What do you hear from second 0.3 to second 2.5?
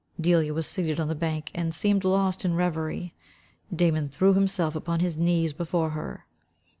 was seated on the bank and seemed lost